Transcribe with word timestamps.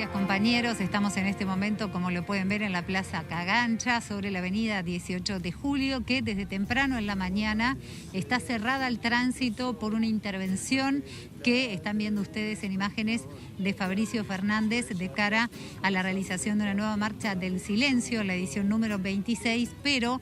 Gracias 0.00 0.18
compañeros, 0.18 0.80
estamos 0.80 1.18
en 1.18 1.26
este 1.26 1.44
momento 1.44 1.92
como 1.92 2.10
lo 2.10 2.24
pueden 2.24 2.48
ver 2.48 2.62
en 2.62 2.72
la 2.72 2.86
Plaza 2.86 3.22
Cagancha 3.28 4.00
sobre 4.00 4.30
la 4.30 4.38
avenida 4.38 4.82
18 4.82 5.40
de 5.40 5.52
julio 5.52 6.06
que 6.06 6.22
desde 6.22 6.46
temprano 6.46 6.96
en 6.96 7.06
la 7.06 7.16
mañana 7.16 7.76
está 8.14 8.40
cerrada 8.40 8.86
al 8.86 8.98
tránsito 8.98 9.78
por 9.78 9.92
una 9.92 10.06
intervención 10.06 11.04
que 11.44 11.74
están 11.74 11.98
viendo 11.98 12.22
ustedes 12.22 12.62
en 12.62 12.72
imágenes 12.72 13.24
de 13.58 13.74
Fabricio 13.74 14.24
Fernández 14.24 14.88
de 14.88 15.12
cara 15.12 15.50
a 15.82 15.90
la 15.90 16.02
realización 16.02 16.56
de 16.56 16.64
una 16.64 16.74
nueva 16.74 16.96
marcha 16.96 17.34
del 17.34 17.60
silencio, 17.60 18.24
la 18.24 18.34
edición 18.34 18.70
número 18.70 18.98
26, 18.98 19.68
pero 19.82 20.18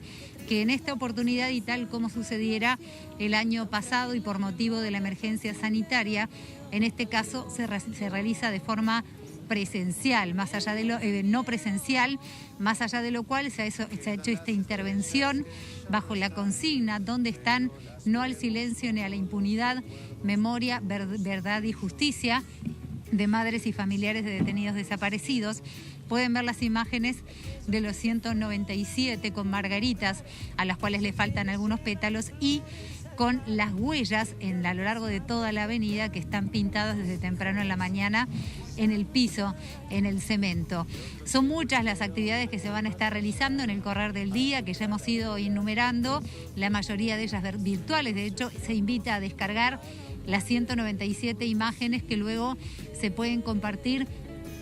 que 0.49 0.61
en 0.61 0.71
esta 0.71 0.91
oportunidad 0.91 1.51
y 1.51 1.61
tal 1.61 1.87
como 1.87 2.09
sucediera 2.09 2.79
el 3.17 3.33
año 3.33 3.69
pasado 3.69 4.13
y 4.13 4.19
por 4.19 4.39
motivo 4.39 4.81
de 4.81 4.91
la 4.91 4.97
emergencia 4.97 5.53
sanitaria, 5.53 6.27
en 6.71 6.83
este 6.83 7.05
caso 7.05 7.47
se, 7.49 7.67
se 7.79 8.09
realiza 8.09 8.51
de 8.51 8.59
forma 8.59 9.05
presencial, 9.49 10.33
más 10.35 10.53
allá 10.53 10.73
de 10.73 10.85
lo 10.85 10.97
eh, 10.99 11.23
no 11.25 11.43
presencial, 11.43 12.17
más 12.57 12.81
allá 12.81 13.01
de 13.01 13.11
lo 13.11 13.23
cual 13.23 13.51
se 13.51 13.63
ha, 13.63 13.65
hecho 13.65 14.31
esta 14.31 14.51
intervención 14.51 15.45
bajo 15.89 16.15
la 16.15 16.29
consigna 16.29 16.99
donde 16.99 17.29
están 17.29 17.71
no 18.05 18.21
al 18.21 18.35
silencio 18.35 18.93
ni 18.93 19.01
a 19.01 19.09
la 19.09 19.17
impunidad, 19.17 19.83
memoria, 20.23 20.79
ver, 20.81 21.05
verdad 21.07 21.63
y 21.63 21.73
justicia 21.73 22.43
de 23.11 23.27
madres 23.27 23.65
y 23.65 23.73
familiares 23.73 24.23
de 24.23 24.31
detenidos 24.31 24.75
desaparecidos. 24.75 25.63
Pueden 26.07 26.33
ver 26.33 26.43
las 26.43 26.61
imágenes 26.61 27.17
de 27.67 27.81
los 27.81 27.95
197 27.95 29.31
con 29.31 29.49
margaritas, 29.49 30.23
a 30.57 30.65
las 30.65 30.77
cuales 30.77 31.01
le 31.01 31.13
faltan 31.13 31.49
algunos 31.49 31.79
pétalos, 31.79 32.31
y 32.39 32.61
con 33.19 33.41
las 33.45 33.73
huellas 33.73 34.33
en, 34.39 34.65
a 34.65 34.73
lo 34.73 34.85
largo 34.85 35.05
de 35.05 35.19
toda 35.19 35.51
la 35.51 35.63
avenida 35.63 36.09
que 36.09 36.19
están 36.19 36.47
pintadas 36.47 36.95
desde 36.95 37.17
temprano 37.17 37.61
en 37.61 37.67
la 37.67 37.75
mañana 37.75 38.29
en 38.79 38.91
el 38.91 39.05
piso, 39.05 39.53
en 39.89 40.05
el 40.05 40.21
cemento. 40.21 40.87
Son 41.25 41.47
muchas 41.47 41.83
las 41.83 42.01
actividades 42.01 42.49
que 42.49 42.59
se 42.59 42.69
van 42.69 42.85
a 42.85 42.89
estar 42.89 43.13
realizando 43.13 43.61
en 43.63 43.69
el 43.69 43.81
correr 43.81 44.13
del 44.13 44.31
día, 44.31 44.63
que 44.63 44.73
ya 44.73 44.85
hemos 44.85 45.07
ido 45.07 45.37
enumerando, 45.37 46.23
la 46.55 46.69
mayoría 46.69 47.17
de 47.17 47.23
ellas 47.23 47.43
virtuales. 47.61 48.15
De 48.15 48.25
hecho, 48.25 48.49
se 48.65 48.73
invita 48.73 49.15
a 49.15 49.19
descargar 49.19 49.79
las 50.25 50.45
197 50.45 51.45
imágenes 51.45 52.03
que 52.03 52.17
luego 52.17 52.57
se 52.99 53.11
pueden 53.11 53.41
compartir 53.41 54.07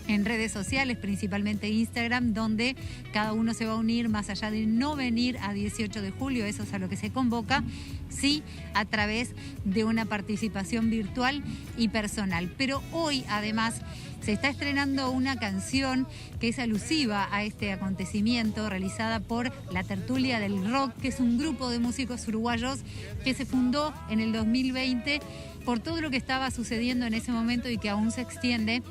en 0.07 0.25
redes 0.25 0.51
sociales, 0.51 0.97
principalmente 0.97 1.69
Instagram, 1.69 2.33
donde 2.33 2.75
cada 3.13 3.33
uno 3.33 3.53
se 3.53 3.65
va 3.65 3.73
a 3.73 3.77
unir 3.77 4.09
más 4.09 4.29
allá 4.29 4.51
de 4.51 4.65
no 4.65 4.95
venir 4.95 5.37
a 5.41 5.53
18 5.53 6.01
de 6.01 6.11
julio, 6.11 6.45
eso 6.45 6.63
es 6.63 6.73
a 6.73 6.79
lo 6.79 6.89
que 6.89 6.97
se 6.97 7.11
convoca, 7.11 7.63
sí 8.09 8.43
a 8.73 8.85
través 8.85 9.31
de 9.65 9.83
una 9.83 10.05
participación 10.05 10.89
virtual 10.89 11.43
y 11.77 11.89
personal. 11.89 12.53
Pero 12.57 12.81
hoy 12.91 13.23
además 13.29 13.81
se 14.21 14.33
está 14.33 14.49
estrenando 14.49 15.11
una 15.11 15.37
canción 15.37 16.07
que 16.39 16.49
es 16.49 16.59
alusiva 16.59 17.27
a 17.31 17.43
este 17.43 17.71
acontecimiento 17.71 18.69
realizada 18.69 19.19
por 19.19 19.51
La 19.71 19.83
Tertulia 19.83 20.39
del 20.39 20.69
Rock, 20.69 20.93
que 21.01 21.07
es 21.09 21.19
un 21.19 21.37
grupo 21.37 21.69
de 21.69 21.79
músicos 21.79 22.27
uruguayos 22.27 22.79
que 23.23 23.33
se 23.33 23.45
fundó 23.45 23.93
en 24.09 24.19
el 24.19 24.33
2020 24.33 25.21
por 25.63 25.79
todo 25.79 26.01
lo 26.01 26.09
que 26.09 26.17
estaba 26.17 26.49
sucediendo 26.51 27.05
en 27.05 27.13
ese 27.13 27.31
momento 27.31 27.69
y 27.69 27.77
que 27.77 27.89
aún 27.89 28.11
se 28.11 28.21
extiende 28.21 28.83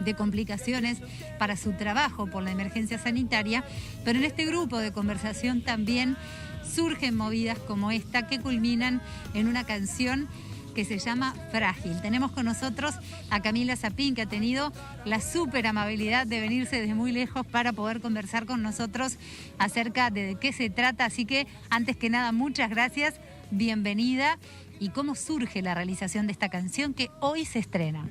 de 0.00 0.14
complicaciones 0.14 0.98
para 1.38 1.56
su 1.56 1.72
trabajo 1.72 2.26
por 2.26 2.42
la 2.42 2.50
emergencia 2.50 2.98
sanitaria, 2.98 3.64
pero 4.04 4.18
en 4.18 4.24
este 4.24 4.44
grupo 4.46 4.78
de 4.78 4.92
conversación 4.92 5.62
también 5.62 6.16
surgen 6.64 7.16
movidas 7.16 7.58
como 7.58 7.90
esta 7.90 8.26
que 8.26 8.40
culminan 8.40 9.00
en 9.34 9.48
una 9.48 9.64
canción 9.64 10.28
que 10.74 10.84
se 10.84 10.98
llama 10.98 11.34
Frágil. 11.50 12.00
Tenemos 12.02 12.30
con 12.30 12.44
nosotros 12.44 12.94
a 13.30 13.40
Camila 13.40 13.74
Zapín, 13.74 14.14
que 14.14 14.22
ha 14.22 14.28
tenido 14.28 14.72
la 15.04 15.20
súper 15.20 15.66
amabilidad 15.66 16.24
de 16.24 16.40
venirse 16.40 16.80
desde 16.80 16.94
muy 16.94 17.10
lejos 17.10 17.44
para 17.44 17.72
poder 17.72 18.00
conversar 18.00 18.46
con 18.46 18.62
nosotros 18.62 19.16
acerca 19.58 20.10
de, 20.10 20.22
de 20.22 20.34
qué 20.36 20.52
se 20.52 20.70
trata. 20.70 21.06
Así 21.06 21.24
que, 21.24 21.48
antes 21.68 21.96
que 21.96 22.10
nada, 22.10 22.30
muchas 22.30 22.70
gracias, 22.70 23.14
bienvenida. 23.50 24.38
¿Y 24.78 24.90
cómo 24.90 25.16
surge 25.16 25.62
la 25.62 25.74
realización 25.74 26.28
de 26.28 26.32
esta 26.32 26.48
canción 26.48 26.94
que 26.94 27.10
hoy 27.20 27.44
se 27.44 27.58
estrena? 27.58 28.08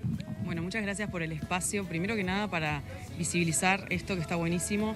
Bueno, 0.48 0.62
muchas 0.62 0.82
gracias 0.82 1.10
por 1.10 1.22
el 1.24 1.34
espacio. 1.34 1.84
Primero 1.84 2.16
que 2.16 2.24
nada 2.24 2.48
para 2.48 2.82
visibilizar 3.18 3.86
esto 3.90 4.16
que 4.16 4.22
está 4.22 4.38
buenísimo. 4.38 4.96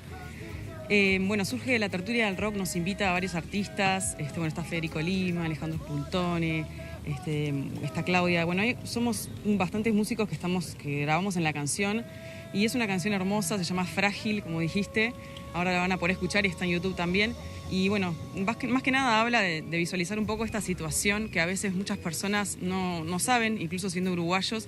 Eh, 0.88 1.20
bueno, 1.24 1.44
surge 1.44 1.78
la 1.78 1.90
tertulia 1.90 2.28
del 2.28 2.38
rock, 2.38 2.56
nos 2.56 2.78
invita 2.78 3.10
a 3.10 3.12
varios 3.12 3.36
artistas. 3.36 4.16
Este, 4.18 4.36
bueno, 4.36 4.48
está 4.48 4.64
Federico 4.64 5.02
Lima, 5.02 5.44
Alejandro 5.44 5.78
Spuntone, 5.78 6.66
este, 7.06 7.54
está 7.84 8.04
Claudia. 8.04 8.46
Bueno, 8.46 8.64
somos 8.84 9.30
bastantes 9.46 9.94
músicos 9.94 10.28
que, 10.28 10.36
estamos, 10.36 10.76
que 10.76 11.02
grabamos 11.02 11.36
en 11.36 11.44
la 11.44 11.54
canción. 11.54 12.06
Y 12.54 12.66
es 12.66 12.76
una 12.76 12.86
canción 12.86 13.14
hermosa, 13.14 13.58
se 13.58 13.64
llama 13.64 13.86
Frágil, 13.86 14.44
como 14.44 14.60
dijiste. 14.60 15.14
Ahora 15.54 15.72
la 15.72 15.80
van 15.80 15.92
a 15.92 15.98
poder 15.98 16.12
escuchar 16.12 16.46
y 16.46 16.50
está 16.50 16.66
en 16.66 16.72
YouTube 16.72 16.96
también. 16.96 17.34
Y 17.70 17.88
bueno, 17.88 18.14
más 18.36 18.58
que, 18.58 18.68
más 18.68 18.84
que 18.84 18.92
nada 18.92 19.22
habla 19.22 19.40
de, 19.40 19.62
de, 19.62 19.78
visualizar 19.78 20.20
un 20.20 20.26
poco 20.26 20.44
esta 20.44 20.60
situación 20.60 21.30
que 21.30 21.40
a 21.40 21.46
veces 21.46 21.74
muchas 21.74 21.98
personas 21.98 22.58
no, 22.62 23.06
no, 23.06 23.18
saben, 23.20 23.62
incluso 23.62 23.90
siendo 23.90 24.12
uruguayos, 24.12 24.68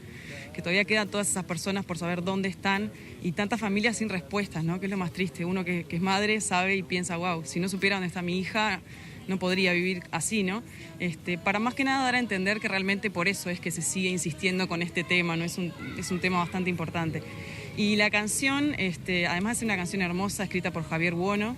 que 0.53 0.61
todavía 0.61 0.85
quedan 0.85 1.09
todas 1.09 1.29
esas 1.29 1.43
personas 1.43 1.83
por 1.83 1.97
saber 1.97 2.23
dónde 2.23 2.47
están 2.47 2.93
y 3.21 3.33
tantas 3.33 3.59
familias 3.59 3.97
sin 3.97 4.07
respuestas, 4.07 4.63
¿no? 4.63 4.79
Que 4.79 4.85
es 4.85 4.89
lo 4.89 4.97
más 4.97 5.11
triste. 5.11 5.43
Uno 5.43 5.65
que, 5.65 5.83
que 5.83 5.97
es 5.97 6.01
madre 6.01 6.39
sabe 6.39 6.77
y 6.77 6.83
piensa, 6.83 7.17
wow, 7.17 7.43
si 7.43 7.59
no 7.59 7.67
supiera 7.67 7.97
dónde 7.97 8.07
está 8.07 8.21
mi 8.21 8.39
hija, 8.39 8.79
no 9.27 9.37
podría 9.37 9.73
vivir 9.73 10.03
así, 10.11 10.43
¿no? 10.43 10.63
Este, 10.99 11.37
para 11.37 11.59
más 11.59 11.73
que 11.73 11.83
nada 11.83 12.03
dar 12.03 12.15
a 12.15 12.19
entender 12.19 12.59
que 12.59 12.67
realmente 12.67 13.09
por 13.09 13.27
eso 13.27 13.49
es 13.49 13.59
que 13.59 13.71
se 13.71 13.81
sigue 13.81 14.09
insistiendo 14.09 14.67
con 14.67 14.81
este 14.81 15.03
tema, 15.03 15.35
¿no? 15.35 15.43
Es 15.45 15.57
un, 15.57 15.73
es 15.97 16.11
un 16.11 16.19
tema 16.19 16.39
bastante 16.39 16.69
importante. 16.69 17.23
Y 17.75 17.95
la 17.95 18.09
canción, 18.11 18.75
este, 18.77 19.25
además 19.25 19.57
es 19.57 19.63
una 19.63 19.75
canción 19.75 20.01
hermosa, 20.01 20.43
escrita 20.43 20.71
por 20.71 20.83
Javier 20.87 21.15
Buono, 21.15 21.55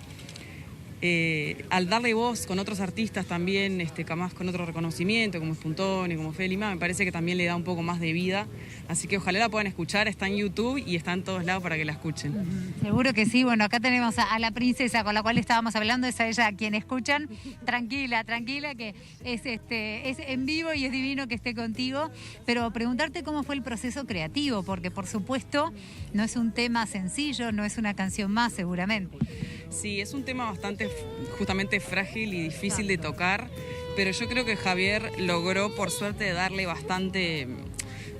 eh, 1.02 1.64
al 1.68 1.88
darle 1.88 2.14
voz 2.14 2.46
con 2.46 2.58
otros 2.58 2.80
artistas 2.80 3.26
también, 3.26 3.80
este, 3.80 4.04
más 4.16 4.32
con 4.32 4.48
otro 4.48 4.64
reconocimiento, 4.64 5.38
como 5.38 5.54
Spuntoni, 5.54 6.16
como 6.16 6.32
Felima, 6.32 6.70
me 6.70 6.78
parece 6.78 7.04
que 7.04 7.12
también 7.12 7.36
le 7.36 7.44
da 7.44 7.54
un 7.54 7.64
poco 7.64 7.82
más 7.82 8.00
de 8.00 8.12
vida. 8.12 8.46
Así 8.88 9.06
que 9.06 9.18
ojalá 9.18 9.38
la 9.38 9.48
puedan 9.48 9.66
escuchar, 9.66 10.08
está 10.08 10.26
en 10.26 10.36
YouTube 10.36 10.82
y 10.84 10.96
está 10.96 11.12
en 11.12 11.22
todos 11.22 11.44
lados 11.44 11.62
para 11.62 11.76
que 11.76 11.84
la 11.84 11.92
escuchen. 11.92 12.34
Uh 12.34 12.42
-huh. 12.42 12.82
Seguro 12.82 13.12
que 13.12 13.26
sí, 13.26 13.44
bueno, 13.44 13.64
acá 13.64 13.78
tenemos 13.78 14.18
a, 14.18 14.22
a, 14.34 14.38
la 14.38 14.52
princesa 14.52 15.04
con 15.04 15.14
la 15.14 15.22
cual 15.22 15.36
estábamos 15.36 15.76
hablando, 15.76 16.06
es 16.06 16.18
a 16.20 16.28
ella 16.28 16.46
a 16.46 16.52
quien 16.52 16.74
escuchan. 16.74 17.28
Tranquila, 17.66 18.24
tranquila, 18.24 18.74
que 18.74 18.94
es, 19.24 19.44
este, 19.44 20.08
es 20.08 20.18
en 20.18 20.46
vivo 20.46 20.72
y 20.72 20.86
es 20.86 20.92
divino 20.92 21.28
que 21.28 21.34
esté 21.34 21.54
contigo. 21.54 22.10
Pero 22.46 22.70
preguntarte 22.72 23.22
cómo 23.22 23.42
fue 23.42 23.54
el 23.54 23.62
proceso 23.62 24.06
creativo, 24.06 24.62
porque 24.62 24.90
por 24.90 25.06
supuesto 25.06 25.72
no 26.14 26.24
es 26.24 26.36
un 26.36 26.52
tema 26.52 26.86
sencillo, 26.86 27.52
no 27.52 27.64
es 27.64 27.76
una 27.76 27.94
canción 27.94 28.30
más 28.32 28.52
seguramente. 28.52 29.18
Sí, 29.70 30.00
es 30.00 30.14
un 30.14 30.24
tema 30.24 30.50
bastante 30.50 30.88
justamente 31.38 31.80
frágil 31.80 32.34
y 32.34 32.42
difícil 32.42 32.86
de 32.86 32.98
tocar, 32.98 33.48
pero 33.96 34.10
yo 34.10 34.28
creo 34.28 34.44
que 34.44 34.56
Javier 34.56 35.12
logró 35.18 35.74
por 35.74 35.90
suerte 35.90 36.32
darle 36.32 36.66
bastante, 36.66 37.46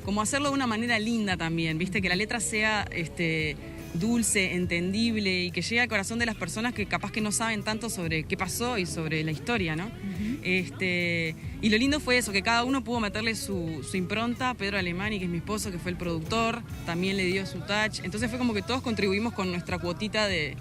como 0.05 0.23
hacerlo 0.23 0.49
de 0.49 0.55
una 0.55 0.67
manera 0.67 0.99
linda 0.99 1.37
también, 1.37 1.79
viste, 1.79 2.03
que 2.03 2.09
la 2.09 2.17
letra 2.17 2.41
sea 2.41 2.87
este, 2.91 3.57
dulce, 3.95 4.55
entendible 4.55 5.45
y 5.45 5.51
que 5.51 5.63
llegue 5.63 5.81
al 5.81 5.89
corazón 5.89 6.19
de 6.19 6.27
las 6.27 6.37
personas 6.37 6.75
que 6.75 6.87
capaz 6.87 7.11
que 7.11 7.21
no 7.21 7.33
saben 7.33 7.63
tanto 7.63 7.91
sobre 7.91 8.25
qué 8.25 8.37
pasó 8.37 8.79
y 8.79 8.87
sobre 8.87 9.25
la 9.25 9.31
historia, 9.31 9.77
¿no? 9.77 9.87
Uh 9.87 9.89
-huh. 9.89 10.39
este, 10.43 11.35
y 11.61 11.69
lo 11.69 11.79
lindo 11.79 12.01
fue 12.01 12.19
eso, 12.19 12.33
que 12.33 12.43
cada 12.43 12.65
uno 12.65 12.85
pudo 12.85 13.01
meterle 13.01 13.35
su, 13.35 13.85
su, 13.89 13.97
impronta, 13.97 14.55
Pedro 14.55 14.79
Alemani, 14.79 15.19
que 15.19 15.25
es 15.25 15.31
mi 15.31 15.39
esposo, 15.39 15.71
que 15.71 15.79
fue 15.79 15.91
el 15.91 15.97
productor, 15.97 16.63
también 16.85 17.17
le 17.17 17.25
dio 17.25 17.47
su 17.47 17.61
touch, 17.61 18.01
entonces 18.05 18.31
fue 18.31 18.39
como 18.39 18.55
que 18.55 18.63
todos 18.63 18.83
contribuimos 18.83 19.33
con 19.33 19.51
nuestra 19.51 19.79
cuotita 19.79 20.29
de 20.29 20.57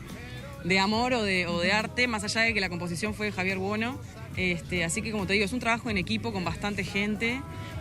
de 0.66 0.80
amor 0.80 1.14
o 1.14 1.24
de, 1.24 1.46
o 1.48 1.60
de, 1.60 1.72
arte, 1.72 2.08
más 2.08 2.24
allá 2.24 2.42
de 2.42 2.54
que 2.54 2.60
la 2.60 2.70
composición 2.70 3.14
fue 3.14 3.28
de 3.28 3.32
Javier 3.32 3.60
Bono. 3.60 4.00
Este, 4.36 4.84
así 4.84 5.02
que 5.02 5.12
como 5.12 5.28
te 5.28 5.34
digo, 5.34 5.46
es 5.46 5.54
un 5.54 5.60
trabajo 5.60 5.90
en 5.90 5.98
equipo 5.98 6.34
con 6.34 6.44
bastante 6.44 6.84
gente 6.84 7.40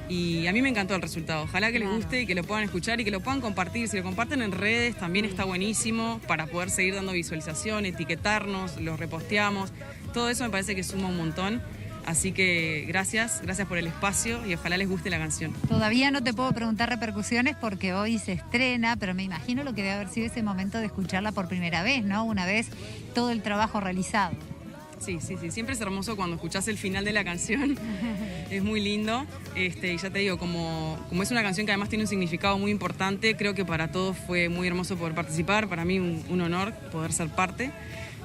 y 0.08 0.46
a 0.46 0.52
mí 0.52 0.60
me 0.60 0.68
encantó 0.68 0.94
el 0.94 1.02
resultado. 1.02 1.44
Ojalá 1.44 1.72
que 1.72 1.78
les 1.78 1.88
guste 1.88 2.22
y 2.22 2.26
que 2.26 2.34
lo 2.34 2.44
puedan 2.44 2.62
escuchar 2.62 3.00
y 3.00 3.04
que 3.04 3.10
lo 3.10 3.20
puedan 3.20 3.40
compartir. 3.40 3.88
Si 3.88 3.96
lo 3.96 4.02
comparten 4.02 4.42
en 4.42 4.52
redes 4.52 4.96
también 4.96 5.24
está 5.24 5.44
buenísimo 5.44 6.20
para 6.28 6.46
poder 6.46 6.70
seguir 6.70 6.94
dando 6.94 7.12
visualización, 7.12 7.86
etiquetarnos, 7.86 8.80
los 8.80 9.00
reposteamos. 9.00 9.72
Todo 10.12 10.28
eso 10.28 10.44
me 10.44 10.50
parece 10.50 10.76
que 10.76 10.84
suma 10.84 11.08
un 11.08 11.16
montón. 11.16 11.62
Así 12.06 12.32
que 12.32 12.84
gracias, 12.86 13.40
gracias 13.42 13.66
por 13.66 13.78
el 13.78 13.86
espacio 13.86 14.44
y 14.46 14.54
ojalá 14.54 14.76
les 14.76 14.88
guste 14.88 15.10
la 15.10 15.18
canción. 15.18 15.52
Todavía 15.68 16.10
no 16.10 16.22
te 16.22 16.34
puedo 16.34 16.52
preguntar 16.52 16.88
repercusiones 16.90 17.56
porque 17.56 17.94
hoy 17.94 18.18
se 18.18 18.32
estrena, 18.32 18.96
pero 18.96 19.14
me 19.14 19.22
imagino 19.22 19.64
lo 19.64 19.74
que 19.74 19.82
debe 19.82 19.94
haber 19.94 20.08
sido 20.08 20.26
ese 20.26 20.42
momento 20.42 20.78
de 20.78 20.86
escucharla 20.86 21.32
por 21.32 21.48
primera 21.48 21.82
vez, 21.82 22.04
¿no? 22.04 22.24
Una 22.24 22.46
vez 22.46 22.68
todo 23.14 23.30
el 23.30 23.42
trabajo 23.42 23.80
realizado. 23.80 24.36
Sí, 25.04 25.18
sí, 25.20 25.36
sí. 25.38 25.50
Siempre 25.50 25.74
es 25.74 25.80
hermoso 25.80 26.16
cuando 26.16 26.36
escuchás 26.36 26.66
el 26.68 26.78
final 26.78 27.04
de 27.04 27.12
la 27.12 27.24
canción. 27.24 27.76
es 28.50 28.62
muy 28.62 28.80
lindo. 28.80 29.26
Este, 29.54 29.92
y 29.92 29.98
ya 29.98 30.10
te 30.10 30.20
digo, 30.20 30.38
como, 30.38 30.98
como 31.10 31.22
es 31.22 31.30
una 31.30 31.42
canción 31.42 31.66
que 31.66 31.72
además 31.72 31.90
tiene 31.90 32.04
un 32.04 32.08
significado 32.08 32.58
muy 32.58 32.70
importante, 32.70 33.36
creo 33.36 33.54
que 33.54 33.64
para 33.64 33.92
todos 33.92 34.16
fue 34.16 34.48
muy 34.48 34.66
hermoso 34.66 34.96
poder 34.96 35.14
participar. 35.14 35.68
Para 35.68 35.84
mí 35.84 35.98
un, 35.98 36.24
un 36.30 36.40
honor 36.40 36.72
poder 36.90 37.12
ser 37.12 37.28
parte. 37.28 37.70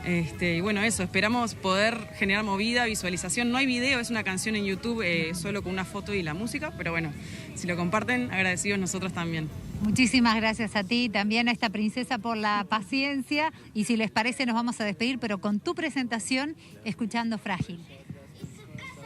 Este, 0.05 0.55
y 0.55 0.61
bueno, 0.61 0.81
eso, 0.81 1.03
esperamos 1.03 1.55
poder 1.55 1.97
generar 2.15 2.43
movida, 2.43 2.85
visualización. 2.85 3.51
No 3.51 3.57
hay 3.57 3.65
video, 3.65 3.99
es 3.99 4.09
una 4.09 4.23
canción 4.23 4.55
en 4.55 4.63
YouTube 4.65 5.01
eh, 5.01 5.35
solo 5.35 5.61
con 5.61 5.73
una 5.73 5.83
foto 5.83 6.13
y 6.13 6.23
la 6.23 6.33
música, 6.33 6.71
pero 6.77 6.91
bueno, 6.91 7.11
si 7.55 7.67
lo 7.67 7.75
comparten, 7.75 8.31
agradecidos 8.31 8.79
nosotros 8.79 9.11
también. 9.11 9.49
Muchísimas 9.81 10.35
gracias 10.35 10.75
a 10.75 10.83
ti, 10.83 11.07
también 11.07 11.47
a 11.47 11.51
esta 11.51 11.69
princesa 11.69 12.17
por 12.17 12.35
la 12.35 12.65
paciencia 12.67 13.53
y 13.73 13.85
si 13.85 13.95
les 13.95 14.11
parece 14.11 14.45
nos 14.45 14.55
vamos 14.55 14.79
a 14.81 14.85
despedir, 14.85 15.19
pero 15.19 15.39
con 15.39 15.59
tu 15.59 15.73
presentación 15.73 16.55
escuchando 16.83 17.37
Frágil. 17.37 17.79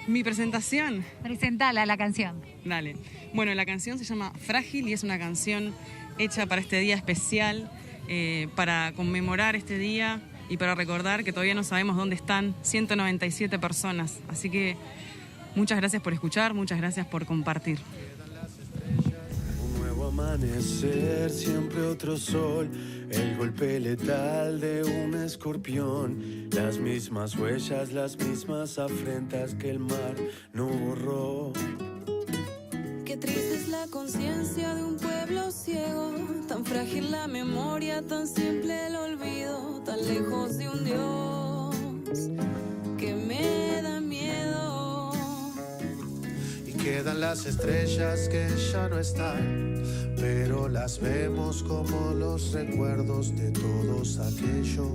Mi 0.08 0.24
presentación. 0.24 1.06
Presentala 1.22 1.86
la 1.86 1.96
canción. 1.96 2.42
Dale. 2.66 2.98
Bueno, 3.34 3.54
la 3.54 3.66
canción 3.66 3.98
se 4.00 4.04
llama 4.04 4.32
Frágil 4.32 4.90
y 4.90 4.94
es 4.94 5.04
una 5.04 5.18
canción 5.18 5.74
hecha 6.18 6.46
para 6.48 6.60
este 6.60 6.80
día 6.80 6.96
especial, 6.96 7.72
eh, 8.10 8.50
para 8.56 8.94
conmemorar 8.96 9.56
este 9.56 9.78
día 9.78 10.22
y 10.50 10.58
para 10.58 10.76
recordar 10.76 11.24
que 11.24 11.32
todavía 11.32 11.56
no 11.56 11.64
sabemos 11.64 11.96
dónde 11.96 12.16
están 12.16 12.56
197 12.64 13.60
personas. 13.60 14.20
Así 14.28 14.50
que 14.50 14.76
muchas 15.56 15.78
gracias 15.78 16.02
por 16.02 16.14
escuchar, 16.14 16.54
muchas 16.54 16.80
gracias 16.80 17.06
por 17.06 17.26
compartir. 17.26 17.80
Amanecer, 20.14 21.32
siempre 21.32 21.82
otro 21.88 22.18
sol, 22.18 22.70
el 23.10 23.36
golpe 23.36 23.80
letal 23.80 24.60
de 24.60 24.84
un 24.84 25.16
escorpión, 25.16 26.50
las 26.52 26.78
mismas 26.78 27.36
huellas, 27.36 27.92
las 27.92 28.16
mismas 28.18 28.78
afrentas 28.78 29.56
que 29.56 29.72
el 29.72 29.80
mar 29.80 30.14
no 30.54 30.68
borró. 30.68 31.52
Qué 33.06 33.18
triste 33.18 33.56
es 33.56 33.68
la 33.70 33.88
conciencia 33.88 34.76
de 34.76 34.84
un 34.84 34.98
pueblo 34.98 35.50
ciego, 35.50 36.12
tan 36.48 36.64
frágil 36.64 37.10
la 37.10 37.28
memoria, 37.28 38.04
tan 38.04 38.28
simple 38.28 38.86
el 38.86 38.96
olvido, 38.96 39.82
tan 39.84 40.00
lejos 40.08 40.60
de 40.60 40.70
un 40.70 40.86
Dios 40.86 42.53
las 47.24 47.46
estrellas 47.46 48.28
que 48.28 48.50
ya 48.74 48.90
no 48.90 49.00
están, 49.00 49.82
pero 50.18 50.68
las 50.68 51.00
vemos 51.00 51.64
como 51.64 52.14
los 52.14 52.52
recuerdos 52.52 53.34
de 53.38 53.50
todos 53.52 54.20
aquellos 54.20 54.92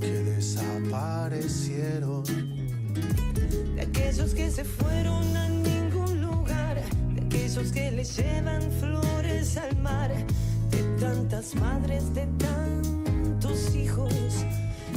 que 0.00 0.06
desaparecieron. 0.06 2.22
De 3.74 3.82
aquellos 3.82 4.32
que 4.32 4.48
se 4.48 4.62
fueron 4.62 5.36
a 5.36 5.48
ningún 5.48 6.20
lugar, 6.20 6.80
de 7.14 7.20
aquellos 7.20 7.72
que 7.72 7.90
le 7.90 8.04
llevan 8.04 8.62
flores 8.78 9.56
al 9.56 9.76
mar, 9.78 10.12
de 10.70 10.84
tantas 11.00 11.52
madres, 11.56 12.14
de 12.14 12.28
tantos 12.38 13.74
hijos 13.74 14.14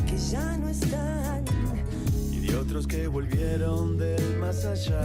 que 0.06 0.16
ya 0.32 0.56
no 0.58 0.70
están. 0.70 1.44
Y 2.32 2.42
de 2.42 2.56
otros 2.56 2.86
que 2.86 3.08
volvieron 3.08 3.98
del 3.98 4.38
más 4.38 4.66
allá 4.66 5.02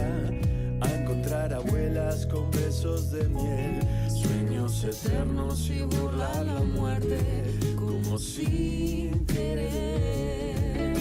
de 2.85 3.27
miel, 3.29 3.79
sueños 4.09 4.83
eternos 4.83 5.69
y 5.71 5.81
burlar 5.81 6.45
la 6.45 6.59
muerte 6.59 7.17
como 7.75 8.19
sin 8.19 9.25
querer. 9.25 10.95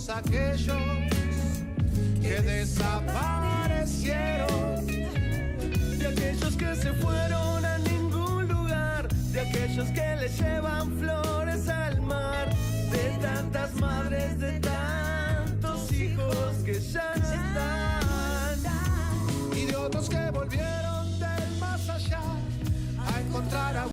Todos 0.00 0.08
aquellos 0.10 0.76
que 2.20 2.40
desaparecieron, 2.40 4.86
de 4.86 6.06
aquellos 6.06 6.54
que 6.56 6.76
se 6.76 6.92
fueron 6.94 7.64
a 7.64 7.78
ningún 7.78 8.46
lugar, 8.48 9.08
de 9.32 9.40
aquellos 9.40 9.88
que 9.88 10.16
le 10.16 10.28
llevan 10.28 10.96
flores 10.98 11.68
al 11.68 12.00
mar, 12.02 12.48
de 12.90 13.18
tantas 13.20 13.74
madres, 13.74 14.38
de 14.38 14.60
tantos 14.60 15.92
hijos 15.92 16.56
que 16.64 16.80
ya 16.80 17.12
no 17.16 17.32
están. 17.32 18.00
Y 19.56 19.66
de 19.66 19.76
otros 19.76 20.08
que 20.08 20.30
volvieron 20.30 21.18
del 21.18 21.58
más 21.58 21.88
allá 21.88 22.20
a 22.98 23.20
encontrar 23.20 23.76
a 23.76 23.86